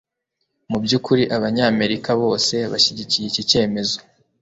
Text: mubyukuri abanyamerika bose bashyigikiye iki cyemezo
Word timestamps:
mubyukuri 0.69 1.23
abanyamerika 1.37 2.09
bose 2.21 2.55
bashyigikiye 2.71 3.25
iki 3.29 3.43
cyemezo 3.49 3.97